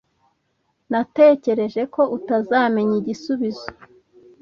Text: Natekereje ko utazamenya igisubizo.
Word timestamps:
Natekereje 0.91 1.81
ko 1.93 2.01
utazamenya 2.17 2.95
igisubizo. 3.01 3.67